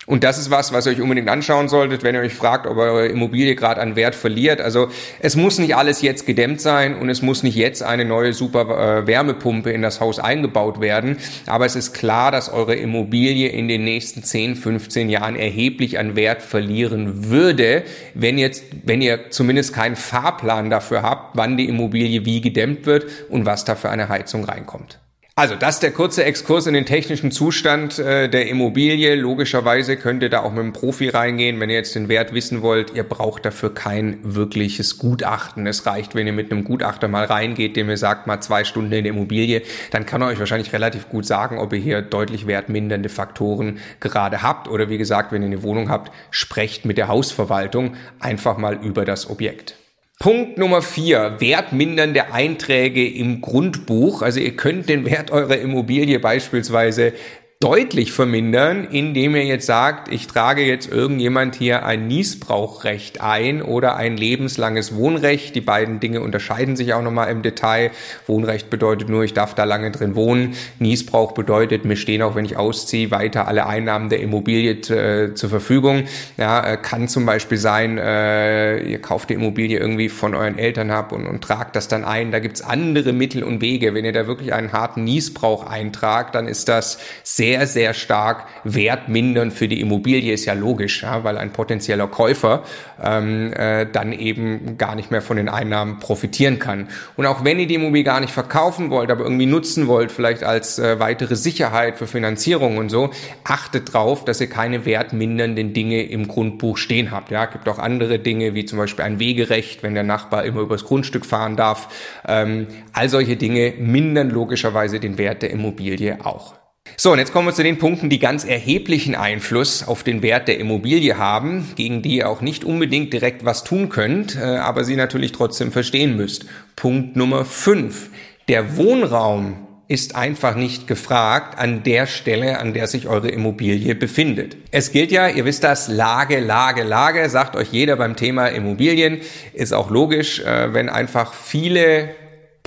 Und 0.08 0.24
das 0.24 0.38
ist 0.38 0.50
was, 0.50 0.72
was 0.72 0.86
ihr 0.86 0.92
euch 0.92 1.02
unbedingt 1.02 1.28
anschauen 1.28 1.68
solltet, 1.68 2.02
wenn 2.02 2.14
ihr 2.14 2.22
euch 2.22 2.32
fragt, 2.32 2.66
ob 2.66 2.78
eure 2.78 3.08
Immobilie 3.08 3.54
gerade 3.54 3.78
an 3.82 3.94
Wert 3.94 4.14
verliert. 4.14 4.58
Also 4.58 4.88
es 5.20 5.36
muss 5.36 5.58
nicht 5.58 5.76
alles 5.76 6.00
jetzt 6.00 6.24
gedämmt 6.24 6.62
sein 6.62 6.98
und 6.98 7.10
es 7.10 7.20
muss 7.20 7.42
nicht 7.42 7.56
jetzt 7.56 7.82
eine 7.82 8.06
neue 8.06 8.32
super 8.32 9.02
äh, 9.02 9.06
Wärmepumpe 9.06 9.70
in 9.70 9.82
das 9.82 10.00
Haus 10.00 10.18
eingebaut 10.18 10.80
werden. 10.80 11.18
Aber 11.46 11.66
es 11.66 11.76
ist 11.76 11.92
klar, 11.92 12.30
dass 12.30 12.48
eure 12.48 12.74
Immobilie 12.74 13.50
in 13.50 13.68
den 13.68 13.84
nächsten 13.84 14.22
10, 14.22 14.56
15 14.56 15.10
Jahren 15.10 15.36
erheblich 15.36 15.98
an 15.98 16.16
Wert 16.16 16.40
verlieren 16.40 17.28
würde, 17.28 17.82
wenn 18.14 18.38
jetzt, 18.38 18.64
wenn 18.84 19.02
ihr 19.02 19.28
zumindest 19.28 19.74
keinen 19.74 19.96
Fahrplan 19.96 20.70
dafür 20.70 21.02
habt, 21.02 21.36
wann 21.36 21.58
die 21.58 21.68
Immobilie 21.68 22.24
wie 22.24 22.40
gedämmt 22.40 22.86
wird 22.86 23.04
und 23.28 23.44
was 23.44 23.66
da 23.66 23.74
für 23.74 23.90
eine 23.90 24.08
Heizung 24.08 24.44
reinkommt. 24.44 25.00
Also 25.38 25.54
das 25.54 25.76
ist 25.76 25.84
der 25.84 25.92
kurze 25.92 26.24
Exkurs 26.24 26.66
in 26.66 26.74
den 26.74 26.84
technischen 26.84 27.30
Zustand 27.30 28.00
äh, 28.00 28.28
der 28.28 28.48
Immobilie. 28.48 29.14
Logischerweise 29.14 29.96
könnt 29.96 30.24
ihr 30.24 30.30
da 30.30 30.40
auch 30.40 30.50
mit 30.50 30.58
einem 30.58 30.72
Profi 30.72 31.10
reingehen, 31.10 31.60
wenn 31.60 31.70
ihr 31.70 31.76
jetzt 31.76 31.94
den 31.94 32.08
Wert 32.08 32.34
wissen 32.34 32.60
wollt. 32.60 32.92
Ihr 32.96 33.04
braucht 33.04 33.44
dafür 33.44 33.72
kein 33.72 34.18
wirkliches 34.24 34.98
Gutachten. 34.98 35.64
Es 35.68 35.86
reicht, 35.86 36.16
wenn 36.16 36.26
ihr 36.26 36.32
mit 36.32 36.50
einem 36.50 36.64
Gutachter 36.64 37.06
mal 37.06 37.24
reingeht, 37.24 37.76
dem 37.76 37.88
ihr 37.88 37.96
sagt, 37.96 38.26
mal 38.26 38.40
zwei 38.40 38.64
Stunden 38.64 38.90
in 38.90 39.04
der 39.04 39.12
Immobilie, 39.12 39.62
dann 39.92 40.06
kann 40.06 40.22
er 40.22 40.26
euch 40.26 40.40
wahrscheinlich 40.40 40.72
relativ 40.72 41.08
gut 41.08 41.24
sagen, 41.24 41.58
ob 41.58 41.72
ihr 41.72 41.78
hier 41.78 42.02
deutlich 42.02 42.48
wertmindernde 42.48 43.08
Faktoren 43.08 43.78
gerade 44.00 44.42
habt. 44.42 44.66
Oder 44.66 44.88
wie 44.88 44.98
gesagt, 44.98 45.30
wenn 45.30 45.42
ihr 45.42 45.46
eine 45.46 45.62
Wohnung 45.62 45.88
habt, 45.88 46.10
sprecht 46.32 46.84
mit 46.84 46.98
der 46.98 47.06
Hausverwaltung 47.06 47.94
einfach 48.18 48.58
mal 48.58 48.74
über 48.84 49.04
das 49.04 49.30
Objekt. 49.30 49.76
Punkt 50.20 50.58
Nummer 50.58 50.82
vier, 50.82 51.36
wertmindernde 51.38 52.32
Einträge 52.32 53.08
im 53.08 53.40
Grundbuch. 53.40 54.22
Also 54.22 54.40
ihr 54.40 54.56
könnt 54.56 54.88
den 54.88 55.06
Wert 55.06 55.30
eurer 55.30 55.58
Immobilie 55.58 56.18
beispielsweise 56.18 57.12
deutlich 57.60 58.12
vermindern, 58.12 58.84
indem 58.84 59.34
ihr 59.34 59.44
jetzt 59.44 59.66
sagt, 59.66 60.12
ich 60.12 60.28
trage 60.28 60.62
jetzt 60.62 60.88
irgendjemand 60.92 61.56
hier 61.56 61.84
ein 61.84 62.06
Niesbrauchrecht 62.06 63.20
ein 63.20 63.62
oder 63.62 63.96
ein 63.96 64.16
lebenslanges 64.16 64.94
Wohnrecht. 64.94 65.56
Die 65.56 65.60
beiden 65.60 65.98
Dinge 65.98 66.20
unterscheiden 66.20 66.76
sich 66.76 66.94
auch 66.94 67.02
nochmal 67.02 67.32
im 67.32 67.42
Detail. 67.42 67.90
Wohnrecht 68.28 68.70
bedeutet 68.70 69.08
nur, 69.08 69.24
ich 69.24 69.34
darf 69.34 69.56
da 69.56 69.64
lange 69.64 69.90
drin 69.90 70.14
wohnen. 70.14 70.54
Niesbrauch 70.78 71.32
bedeutet, 71.32 71.84
mir 71.84 71.96
stehen 71.96 72.22
auch, 72.22 72.36
wenn 72.36 72.44
ich 72.44 72.56
ausziehe, 72.56 73.10
weiter 73.10 73.48
alle 73.48 73.66
Einnahmen 73.66 74.08
der 74.08 74.20
Immobilie 74.20 74.74
äh, 74.74 75.34
zur 75.34 75.50
Verfügung. 75.50 76.04
Ja, 76.36 76.64
äh, 76.64 76.76
kann 76.76 77.08
zum 77.08 77.26
Beispiel 77.26 77.58
sein, 77.58 77.98
äh, 77.98 78.78
ihr 78.84 79.02
kauft 79.02 79.30
die 79.30 79.34
Immobilie 79.34 79.80
irgendwie 79.80 80.10
von 80.10 80.36
euren 80.36 80.58
Eltern 80.58 80.92
ab 80.92 81.10
und, 81.10 81.26
und 81.26 81.42
tragt 81.42 81.74
das 81.74 81.88
dann 81.88 82.04
ein. 82.04 82.30
Da 82.30 82.38
gibt's 82.38 82.62
andere 82.62 83.12
Mittel 83.12 83.42
und 83.42 83.60
Wege. 83.60 83.94
Wenn 83.94 84.04
ihr 84.04 84.12
da 84.12 84.28
wirklich 84.28 84.52
einen 84.52 84.70
harten 84.70 85.02
Niesbrauch 85.02 85.66
eintragt, 85.66 86.36
dann 86.36 86.46
ist 86.46 86.68
das 86.68 86.98
sehr 87.24 87.47
sehr, 87.48 87.66
sehr 87.66 87.94
stark 87.94 88.44
wertmindern 88.64 89.50
für 89.50 89.68
die 89.68 89.80
Immobilie, 89.80 90.34
ist 90.34 90.44
ja 90.44 90.52
logisch, 90.52 91.02
ja, 91.02 91.24
weil 91.24 91.38
ein 91.38 91.50
potenzieller 91.50 92.06
Käufer 92.06 92.62
ähm, 93.02 93.54
äh, 93.54 93.86
dann 93.90 94.12
eben 94.12 94.76
gar 94.76 94.94
nicht 94.94 95.10
mehr 95.10 95.22
von 95.22 95.38
den 95.38 95.48
Einnahmen 95.48 95.98
profitieren 95.98 96.58
kann. 96.58 96.88
Und 97.16 97.24
auch 97.24 97.44
wenn 97.44 97.58
ihr 97.58 97.66
die 97.66 97.76
Immobilie 97.76 98.04
gar 98.04 98.20
nicht 98.20 98.34
verkaufen 98.34 98.90
wollt, 98.90 99.10
aber 99.10 99.24
irgendwie 99.24 99.46
nutzen 99.46 99.86
wollt, 99.86 100.12
vielleicht 100.12 100.44
als 100.44 100.78
äh, 100.78 101.00
weitere 101.00 101.36
Sicherheit 101.36 101.96
für 101.96 102.06
Finanzierung 102.06 102.76
und 102.76 102.90
so, 102.90 103.10
achtet 103.44 103.94
drauf, 103.94 104.26
dass 104.26 104.42
ihr 104.42 104.50
keine 104.50 104.84
wertmindernden 104.84 105.72
Dinge 105.72 106.02
im 106.02 106.28
Grundbuch 106.28 106.76
stehen 106.76 107.10
habt. 107.10 107.30
Ja, 107.30 107.46
gibt 107.46 107.66
auch 107.66 107.78
andere 107.78 108.18
Dinge, 108.18 108.54
wie 108.54 108.66
zum 108.66 108.76
Beispiel 108.78 109.06
ein 109.06 109.18
Wegerecht, 109.18 109.82
wenn 109.82 109.94
der 109.94 110.04
Nachbar 110.04 110.44
immer 110.44 110.60
übers 110.60 110.84
Grundstück 110.84 111.24
fahren 111.24 111.56
darf. 111.56 111.88
Ähm, 112.28 112.66
all 112.92 113.08
solche 113.08 113.36
Dinge 113.36 113.72
mindern 113.78 114.28
logischerweise 114.28 115.00
den 115.00 115.16
Wert 115.16 115.40
der 115.40 115.50
Immobilie 115.50 116.18
auch. 116.22 116.57
So, 116.96 117.12
und 117.12 117.18
jetzt 117.18 117.32
kommen 117.32 117.46
wir 117.46 117.54
zu 117.54 117.62
den 117.62 117.78
Punkten, 117.78 118.10
die 118.10 118.18
ganz 118.18 118.44
erheblichen 118.44 119.14
Einfluss 119.14 119.86
auf 119.86 120.02
den 120.02 120.22
Wert 120.22 120.48
der 120.48 120.58
Immobilie 120.58 121.16
haben, 121.16 121.68
gegen 121.76 122.02
die 122.02 122.16
ihr 122.16 122.28
auch 122.28 122.40
nicht 122.40 122.64
unbedingt 122.64 123.12
direkt 123.12 123.44
was 123.44 123.64
tun 123.64 123.88
könnt, 123.88 124.36
äh, 124.36 124.40
aber 124.40 124.84
sie 124.84 124.96
natürlich 124.96 125.32
trotzdem 125.32 125.72
verstehen 125.72 126.16
müsst. 126.16 126.46
Punkt 126.76 127.16
Nummer 127.16 127.44
5. 127.44 128.10
Der 128.48 128.76
Wohnraum 128.76 129.68
ist 129.88 130.16
einfach 130.16 130.54
nicht 130.54 130.86
gefragt 130.86 131.58
an 131.58 131.82
der 131.82 132.06
Stelle, 132.06 132.58
an 132.58 132.74
der 132.74 132.86
sich 132.86 133.08
eure 133.08 133.28
Immobilie 133.28 133.94
befindet. 133.94 134.56
Es 134.70 134.92
gilt 134.92 135.10
ja, 135.10 135.28
ihr 135.28 135.46
wisst 135.46 135.64
das, 135.64 135.88
Lage, 135.88 136.40
Lage, 136.40 136.82
Lage, 136.82 137.28
sagt 137.30 137.56
euch 137.56 137.68
jeder 137.72 137.96
beim 137.96 138.14
Thema 138.14 138.48
Immobilien, 138.48 139.20
ist 139.54 139.72
auch 139.72 139.90
logisch, 139.90 140.40
äh, 140.40 140.74
wenn 140.74 140.90
einfach 140.90 141.32
viele 141.32 142.10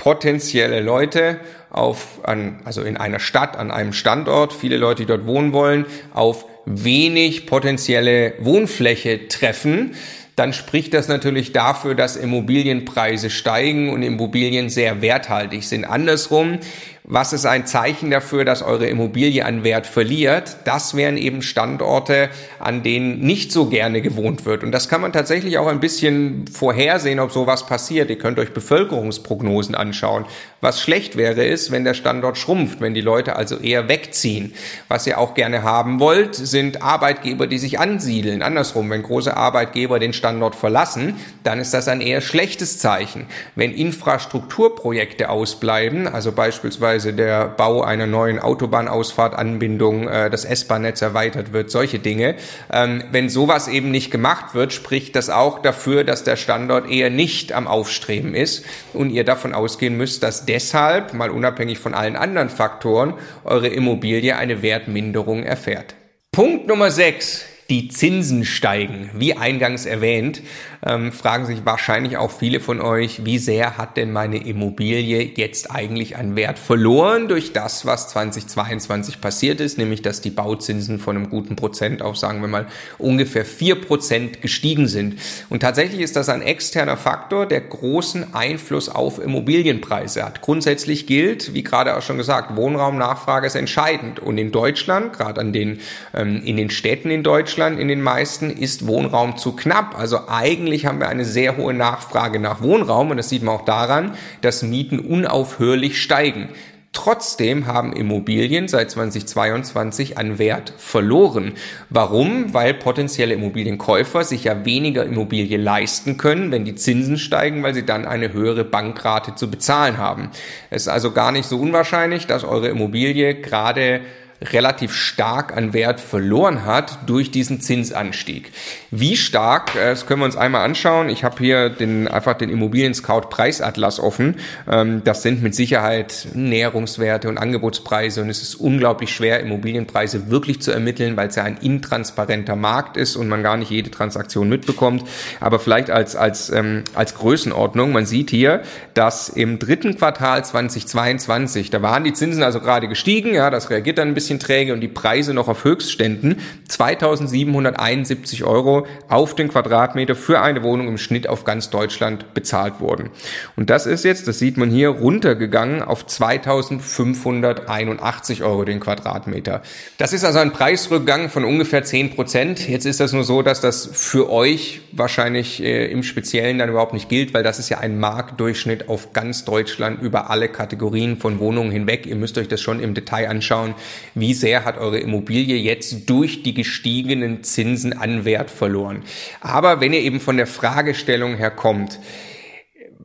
potenzielle 0.02 0.80
Leute 0.80 1.38
auf, 1.70 2.18
an, 2.24 2.58
also 2.64 2.82
in 2.82 2.96
einer 2.96 3.20
Stadt, 3.20 3.56
an 3.56 3.70
einem 3.70 3.92
Standort, 3.92 4.52
viele 4.52 4.76
Leute, 4.76 5.02
die 5.02 5.06
dort 5.06 5.26
wohnen 5.26 5.52
wollen, 5.52 5.86
auf 6.12 6.44
wenig 6.66 7.46
potenzielle 7.46 8.34
Wohnfläche 8.40 9.28
treffen, 9.28 9.94
dann 10.34 10.52
spricht 10.54 10.92
das 10.92 11.06
natürlich 11.06 11.52
dafür, 11.52 11.94
dass 11.94 12.16
Immobilienpreise 12.16 13.30
steigen 13.30 13.90
und 13.90 14.02
Immobilien 14.02 14.70
sehr 14.70 15.02
werthaltig 15.02 15.62
sind. 15.62 15.84
Andersrum, 15.84 16.58
was 17.04 17.32
ist 17.32 17.46
ein 17.46 17.66
Zeichen 17.66 18.12
dafür, 18.12 18.44
dass 18.44 18.62
eure 18.62 18.86
Immobilie 18.86 19.44
an 19.44 19.64
Wert 19.64 19.88
verliert? 19.88 20.58
Das 20.64 20.94
wären 20.94 21.16
eben 21.16 21.42
Standorte, 21.42 22.30
an 22.60 22.84
denen 22.84 23.18
nicht 23.18 23.50
so 23.50 23.66
gerne 23.66 24.02
gewohnt 24.02 24.44
wird. 24.46 24.62
Und 24.62 24.70
das 24.70 24.88
kann 24.88 25.00
man 25.00 25.12
tatsächlich 25.12 25.58
auch 25.58 25.66
ein 25.66 25.80
bisschen 25.80 26.46
vorhersehen, 26.46 27.18
ob 27.18 27.32
sowas 27.32 27.66
passiert. 27.66 28.08
Ihr 28.08 28.18
könnt 28.18 28.38
euch 28.38 28.54
Bevölkerungsprognosen 28.54 29.74
anschauen. 29.74 30.26
Was 30.60 30.80
schlecht 30.80 31.16
wäre, 31.16 31.44
ist, 31.44 31.72
wenn 31.72 31.82
der 31.82 31.94
Standort 31.94 32.38
schrumpft, 32.38 32.80
wenn 32.80 32.94
die 32.94 33.00
Leute 33.00 33.34
also 33.34 33.56
eher 33.56 33.88
wegziehen. 33.88 34.54
Was 34.86 35.04
ihr 35.04 35.18
auch 35.18 35.34
gerne 35.34 35.64
haben 35.64 35.98
wollt, 35.98 36.36
sind 36.36 36.82
Arbeitgeber, 36.82 37.48
die 37.48 37.58
sich 37.58 37.80
ansiedeln. 37.80 38.42
Andersrum, 38.42 38.88
wenn 38.90 39.02
große 39.02 39.36
Arbeitgeber 39.36 39.98
den 39.98 40.12
Standort 40.12 40.54
verlassen, 40.54 41.16
dann 41.42 41.58
ist 41.58 41.74
das 41.74 41.88
ein 41.88 42.00
eher 42.00 42.20
schlechtes 42.20 42.78
Zeichen. 42.78 43.26
Wenn 43.56 43.72
Infrastrukturprojekte 43.72 45.30
ausbleiben, 45.30 46.06
also 46.06 46.30
beispielsweise 46.30 46.91
beispielsweise 46.92 47.14
der 47.14 47.48
Bau 47.48 47.82
einer 47.82 48.06
neuen 48.06 48.38
Autobahnausfahrtanbindung, 48.38 50.08
äh, 50.08 50.30
das 50.30 50.44
S-Bahn-Netz 50.44 51.00
erweitert 51.00 51.52
wird, 51.52 51.70
solche 51.70 51.98
Dinge. 51.98 52.34
Ähm, 52.72 53.04
wenn 53.10 53.28
sowas 53.28 53.68
eben 53.68 53.90
nicht 53.90 54.10
gemacht 54.10 54.54
wird, 54.54 54.72
spricht 54.72 55.16
das 55.16 55.30
auch 55.30 55.60
dafür, 55.60 56.04
dass 56.04 56.24
der 56.24 56.36
Standort 56.36 56.90
eher 56.90 57.10
nicht 57.10 57.52
am 57.52 57.66
Aufstreben 57.66 58.34
ist 58.34 58.64
und 58.92 59.10
ihr 59.10 59.24
davon 59.24 59.54
ausgehen 59.54 59.96
müsst, 59.96 60.22
dass 60.22 60.44
deshalb, 60.44 61.14
mal 61.14 61.30
unabhängig 61.30 61.78
von 61.78 61.94
allen 61.94 62.16
anderen 62.16 62.50
Faktoren, 62.50 63.14
eure 63.44 63.68
Immobilie 63.68 64.36
eine 64.36 64.62
Wertminderung 64.62 65.44
erfährt. 65.44 65.94
Punkt 66.30 66.66
Nummer 66.66 66.90
6 66.90 67.46
die 67.72 67.88
Zinsen 67.88 68.44
steigen. 68.44 69.08
Wie 69.14 69.34
eingangs 69.34 69.86
erwähnt, 69.86 70.42
ähm, 70.84 71.12
fragen 71.12 71.46
sich 71.46 71.64
wahrscheinlich 71.64 72.16
auch 72.16 72.30
viele 72.30 72.60
von 72.60 72.80
euch, 72.80 73.24
wie 73.24 73.38
sehr 73.38 73.78
hat 73.78 73.96
denn 73.96 74.12
meine 74.12 74.44
Immobilie 74.44 75.22
jetzt 75.36 75.70
eigentlich 75.70 76.16
an 76.16 76.34
Wert 76.34 76.58
verloren 76.58 77.28
durch 77.28 77.52
das, 77.52 77.86
was 77.86 78.08
2022 78.08 79.20
passiert 79.20 79.60
ist, 79.60 79.78
nämlich 79.78 80.02
dass 80.02 80.20
die 80.20 80.30
Bauzinsen 80.30 80.98
von 80.98 81.16
einem 81.16 81.30
guten 81.30 81.54
Prozent 81.54 82.02
auf, 82.02 82.16
sagen 82.16 82.40
wir 82.40 82.48
mal, 82.48 82.66
ungefähr 82.98 83.44
vier 83.44 83.80
Prozent 83.80 84.42
gestiegen 84.42 84.88
sind. 84.88 85.16
Und 85.50 85.60
tatsächlich 85.60 86.00
ist 86.00 86.16
das 86.16 86.28
ein 86.28 86.42
externer 86.42 86.96
Faktor, 86.96 87.46
der 87.46 87.60
großen 87.60 88.34
Einfluss 88.34 88.88
auf 88.88 89.20
Immobilienpreise 89.22 90.24
hat. 90.24 90.40
Grundsätzlich 90.40 91.06
gilt, 91.06 91.54
wie 91.54 91.62
gerade 91.62 91.96
auch 91.96 92.02
schon 92.02 92.16
gesagt, 92.16 92.56
Wohnraumnachfrage 92.56 93.46
ist 93.46 93.54
entscheidend. 93.54 94.18
Und 94.18 94.38
in 94.38 94.50
Deutschland, 94.50 95.12
gerade 95.12 95.40
an 95.40 95.52
den, 95.52 95.80
ähm, 96.14 96.42
in 96.44 96.56
den 96.56 96.70
Städten 96.70 97.10
in 97.10 97.22
Deutschland, 97.22 97.78
in 97.78 97.88
den 97.88 98.02
meisten 98.02 98.50
ist 98.50 98.86
Wohnraum 98.86 99.36
zu 99.36 99.54
knapp. 99.54 99.96
Also 99.98 100.28
eigentlich 100.28 100.71
haben 100.80 100.98
wir 100.98 101.08
eine 101.08 101.24
sehr 101.24 101.56
hohe 101.56 101.74
Nachfrage 101.74 102.38
nach 102.38 102.62
Wohnraum 102.62 103.10
und 103.10 103.16
das 103.16 103.28
sieht 103.28 103.42
man 103.42 103.54
auch 103.54 103.64
daran, 103.64 104.14
dass 104.40 104.62
Mieten 104.62 104.98
unaufhörlich 104.98 106.00
steigen. 106.00 106.48
Trotzdem 106.92 107.66
haben 107.66 107.94
Immobilien 107.94 108.68
seit 108.68 108.90
2022 108.90 110.18
an 110.18 110.38
Wert 110.38 110.74
verloren. 110.76 111.54
Warum? 111.88 112.52
Weil 112.52 112.74
potenzielle 112.74 113.32
Immobilienkäufer 113.32 114.24
sich 114.24 114.44
ja 114.44 114.66
weniger 114.66 115.02
Immobilie 115.04 115.56
leisten 115.56 116.18
können, 116.18 116.52
wenn 116.52 116.66
die 116.66 116.74
Zinsen 116.74 117.16
steigen, 117.16 117.62
weil 117.62 117.72
sie 117.72 117.86
dann 117.86 118.04
eine 118.04 118.34
höhere 118.34 118.64
Bankrate 118.64 119.34
zu 119.34 119.50
bezahlen 119.50 119.96
haben. 119.96 120.28
Es 120.68 120.82
ist 120.82 120.88
also 120.88 121.12
gar 121.12 121.32
nicht 121.32 121.46
so 121.46 121.58
unwahrscheinlich, 121.58 122.26
dass 122.26 122.44
eure 122.44 122.68
Immobilie 122.68 123.36
gerade 123.36 124.02
relativ 124.42 124.92
stark 124.94 125.56
an 125.56 125.72
Wert 125.72 126.00
verloren 126.00 126.64
hat 126.64 126.98
durch 127.06 127.30
diesen 127.30 127.60
Zinsanstieg. 127.60 128.52
Wie 128.90 129.16
stark, 129.16 129.74
äh, 129.74 129.90
das 129.90 130.06
können 130.06 130.20
wir 130.20 130.26
uns 130.26 130.36
einmal 130.36 130.64
anschauen. 130.64 131.08
Ich 131.08 131.24
habe 131.24 131.38
hier 131.38 131.70
den, 131.70 132.08
einfach 132.08 132.34
den 132.34 132.50
Immobilien 132.50 132.94
Scout 132.94 133.28
Preisatlas 133.30 134.00
offen. 134.00 134.36
Ähm, 134.70 135.02
das 135.04 135.22
sind 135.22 135.42
mit 135.42 135.54
Sicherheit 135.54 136.28
Näherungswerte 136.34 137.28
und 137.28 137.38
Angebotspreise 137.38 138.22
und 138.22 138.30
es 138.30 138.42
ist 138.42 138.54
unglaublich 138.56 139.14
schwer, 139.14 139.40
Immobilienpreise 139.40 140.30
wirklich 140.30 140.60
zu 140.60 140.72
ermitteln, 140.72 141.16
weil 141.16 141.28
es 141.28 141.36
ja 141.36 141.44
ein 141.44 141.56
intransparenter 141.56 142.56
Markt 142.56 142.96
ist 142.96 143.16
und 143.16 143.28
man 143.28 143.42
gar 143.42 143.56
nicht 143.56 143.70
jede 143.70 143.90
Transaktion 143.90 144.48
mitbekommt. 144.48 145.04
Aber 145.40 145.58
vielleicht 145.58 145.90
als, 145.90 146.16
als, 146.16 146.50
ähm, 146.50 146.84
als 146.94 147.14
Größenordnung, 147.14 147.92
man 147.92 148.06
sieht 148.06 148.30
hier, 148.30 148.62
dass 148.94 149.28
im 149.28 149.58
dritten 149.58 149.96
Quartal 149.96 150.44
2022, 150.44 151.70
da 151.70 151.82
waren 151.82 152.04
die 152.04 152.12
Zinsen 152.12 152.42
also 152.42 152.60
gerade 152.60 152.88
gestiegen, 152.88 153.34
ja, 153.34 153.50
das 153.50 153.70
reagiert 153.70 153.98
dann 153.98 154.08
ein 154.08 154.14
bisschen 154.14 154.31
bisschen 154.32 154.38
träge 154.38 154.72
und 154.72 154.80
die 154.80 154.88
Preise 154.88 155.34
noch 155.34 155.48
auf 155.48 155.64
Höchstständen 155.64 156.40
2771 156.68 158.44
Euro 158.44 158.86
auf 159.08 159.34
den 159.34 159.48
Quadratmeter 159.48 160.14
für 160.14 160.40
eine 160.40 160.62
Wohnung 160.62 160.86
im 160.88 160.98
Schnitt 160.98 161.28
auf 161.28 161.44
ganz 161.44 161.70
Deutschland 161.70 162.34
bezahlt 162.34 162.80
wurden. 162.80 163.10
Und 163.56 163.70
das 163.70 163.86
ist 163.86 164.04
jetzt, 164.04 164.28
das 164.28 164.38
sieht 164.38 164.56
man 164.56 164.70
hier, 164.70 164.90
runtergegangen 164.90 165.82
auf 165.82 166.06
2581 166.06 168.42
Euro 168.42 168.64
den 168.64 168.80
Quadratmeter. 168.80 169.62
Das 169.98 170.12
ist 170.12 170.24
also 170.24 170.38
ein 170.38 170.52
Preisrückgang 170.52 171.28
von 171.28 171.44
ungefähr 171.44 171.84
10 171.84 172.14
Prozent. 172.14 172.68
Jetzt 172.68 172.86
ist 172.86 173.00
das 173.00 173.12
nur 173.12 173.24
so, 173.24 173.42
dass 173.42 173.60
das 173.60 173.90
für 173.92 174.30
euch 174.30 174.82
wahrscheinlich 174.92 175.62
äh, 175.62 175.90
im 175.90 176.02
Speziellen 176.02 176.58
dann 176.58 176.70
überhaupt 176.70 176.94
nicht 176.94 177.08
gilt, 177.08 177.34
weil 177.34 177.42
das 177.42 177.58
ist 177.58 177.68
ja 177.68 177.78
ein 177.78 177.98
Marktdurchschnitt 177.98 178.88
auf 178.88 179.12
ganz 179.12 179.44
Deutschland 179.44 180.00
über 180.02 180.30
alle 180.30 180.48
Kategorien 180.48 181.18
von 181.18 181.38
Wohnungen 181.38 181.70
hinweg. 181.70 182.06
Ihr 182.06 182.16
müsst 182.16 182.38
euch 182.38 182.48
das 182.48 182.60
schon 182.60 182.80
im 182.80 182.94
Detail 182.94 183.28
anschauen, 183.28 183.74
wie 184.22 184.34
sehr 184.34 184.64
hat 184.64 184.78
eure 184.78 185.00
Immobilie 185.00 185.56
jetzt 185.56 186.08
durch 186.08 186.44
die 186.44 186.54
gestiegenen 186.54 187.42
Zinsen 187.42 187.92
an 187.92 188.24
Wert 188.24 188.50
verloren. 188.52 189.02
Aber 189.40 189.80
wenn 189.80 189.92
ihr 189.92 190.00
eben 190.00 190.20
von 190.20 190.36
der 190.36 190.46
Fragestellung 190.46 191.34
her 191.36 191.50
kommt, 191.50 191.98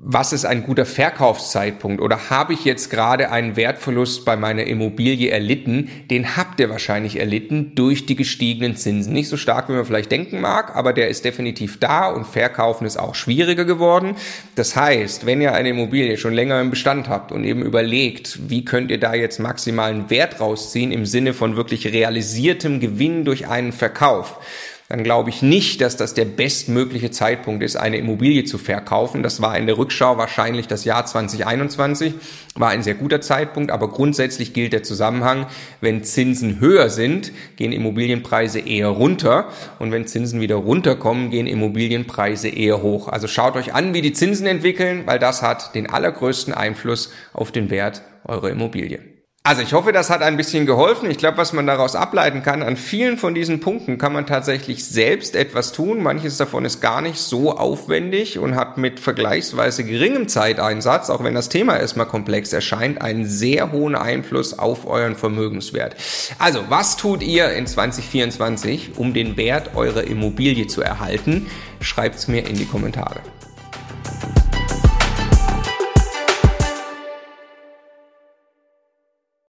was 0.03 0.31
ist 0.31 0.45
ein 0.45 0.63
guter 0.63 0.85
Verkaufszeitpunkt 0.85 2.01
oder 2.01 2.29
habe 2.29 2.53
ich 2.53 2.65
jetzt 2.65 2.89
gerade 2.89 3.31
einen 3.31 3.55
Wertverlust 3.55 4.25
bei 4.25 4.35
meiner 4.35 4.63
Immobilie 4.65 5.29
erlitten? 5.29 5.89
Den 6.09 6.37
habt 6.37 6.59
ihr 6.59 6.69
wahrscheinlich 6.69 7.19
erlitten 7.19 7.73
durch 7.75 8.05
die 8.05 8.15
gestiegenen 8.15 8.75
Zinsen. 8.75 9.13
Nicht 9.13 9.29
so 9.29 9.37
stark, 9.37 9.69
wie 9.69 9.73
man 9.73 9.85
vielleicht 9.85 10.11
denken 10.11 10.39
mag, 10.39 10.75
aber 10.75 10.93
der 10.93 11.09
ist 11.09 11.25
definitiv 11.25 11.79
da 11.79 12.07
und 12.09 12.25
verkaufen 12.25 12.85
ist 12.85 12.97
auch 12.97 13.15
schwieriger 13.15 13.65
geworden. 13.65 14.15
Das 14.55 14.75
heißt, 14.75 15.25
wenn 15.25 15.41
ihr 15.41 15.53
eine 15.53 15.69
Immobilie 15.69 16.17
schon 16.17 16.33
länger 16.33 16.61
im 16.61 16.69
Bestand 16.69 17.09
habt 17.09 17.31
und 17.31 17.43
eben 17.43 17.63
überlegt, 17.63 18.49
wie 18.49 18.63
könnt 18.65 18.91
ihr 18.91 18.99
da 18.99 19.13
jetzt 19.13 19.39
maximalen 19.39 20.09
Wert 20.09 20.39
rausziehen 20.39 20.91
im 20.91 21.05
Sinne 21.05 21.33
von 21.33 21.55
wirklich 21.55 21.87
realisiertem 21.87 22.79
Gewinn 22.79 23.25
durch 23.25 23.47
einen 23.47 23.71
Verkauf, 23.71 24.39
dann 24.89 25.03
glaube 25.03 25.29
ich 25.29 25.41
nicht, 25.41 25.81
dass 25.81 25.97
das 25.97 26.13
der 26.13 26.23
bestmögliche 26.23 27.11
Zeitpunkt 27.11 27.61
ist, 27.61 27.75
eine 27.75 27.97
Immobilie 27.97 28.45
zu 28.45 28.57
verkaufen. 28.57 29.21
Das 29.21 29.41
war 29.41 29.57
in 29.57 29.65
der 29.67 29.77
Rückschau 29.77 30.17
wahrscheinlich 30.17 30.67
das 30.67 30.85
Jahr 30.85 31.05
2021, 31.05 32.13
war 32.55 32.69
ein 32.69 32.83
sehr 32.83 32.93
guter 32.93 33.19
Zeitpunkt, 33.19 33.69
aber 33.69 33.89
grundsätzlich 33.89 34.53
gilt 34.53 34.71
der 34.71 34.83
Zusammenhang, 34.83 35.47
wenn 35.81 36.05
Zinsen 36.05 36.61
höher 36.61 36.89
sind, 36.89 37.33
gehen 37.57 37.73
Immobilienpreise 37.73 38.59
eher 38.59 38.87
runter 38.87 39.49
und 39.79 39.91
wenn 39.91 40.07
Zinsen 40.07 40.39
wieder 40.39 40.55
runterkommen, 40.55 41.31
gehen 41.31 41.47
Immobilienpreise 41.47 42.47
eher 42.47 42.81
hoch. 42.81 43.09
Also 43.09 43.27
schaut 43.27 43.57
euch 43.57 43.73
an, 43.73 43.93
wie 43.93 44.01
die 44.01 44.13
Zinsen 44.13 44.47
entwickeln, 44.47 45.03
weil 45.05 45.19
das 45.19 45.41
hat 45.41 45.75
den 45.75 45.89
allergrößten 45.89 46.53
Einfluss 46.53 47.11
auf 47.33 47.51
den 47.51 47.69
Wert 47.69 48.03
eurer 48.23 48.51
Immobilie. 48.51 49.16
Also 49.47 49.61
ich 49.61 49.71
hoffe, 49.71 49.93
das 49.93 50.09
hat 50.09 50.23
ein 50.23 50.35
bisschen 50.35 50.65
geholfen. 50.65 51.09
Ich 51.09 51.19
glaube, 51.19 51.37
was 51.37 51.53
man 51.53 51.65
daraus 51.65 51.95
ableiten 51.95 52.43
kann, 52.43 52.61
an 52.61 52.75
vielen 52.75 53.17
von 53.17 53.33
diesen 53.33 53.61
Punkten 53.61 53.97
kann 53.97 54.11
man 54.11 54.25
tatsächlich 54.25 54.83
selbst 54.83 55.37
etwas 55.37 55.71
tun. 55.71 56.03
Manches 56.03 56.35
davon 56.35 56.65
ist 56.65 56.81
gar 56.81 56.99
nicht 56.99 57.17
so 57.17 57.55
aufwendig 57.57 58.39
und 58.39 58.57
hat 58.57 58.77
mit 58.77 58.99
vergleichsweise 58.99 59.85
geringem 59.85 60.27
Zeiteinsatz, 60.27 61.09
auch 61.09 61.23
wenn 61.23 61.33
das 61.33 61.47
Thema 61.47 61.77
erstmal 61.77 62.07
komplex 62.07 62.51
erscheint, 62.51 63.01
einen 63.01 63.25
sehr 63.25 63.71
hohen 63.71 63.95
Einfluss 63.95 64.59
auf 64.59 64.85
euren 64.85 65.15
Vermögenswert. 65.15 65.95
Also, 66.39 66.65
was 66.67 66.97
tut 66.97 67.23
ihr 67.23 67.53
in 67.53 67.67
2024, 67.67 68.97
um 68.97 69.13
den 69.13 69.37
Wert 69.37 69.77
eurer 69.77 70.03
Immobilie 70.03 70.67
zu 70.67 70.81
erhalten? 70.81 71.47
Schreibt's 71.79 72.27
mir 72.27 72.45
in 72.45 72.57
die 72.57 72.65
Kommentare. 72.65 73.21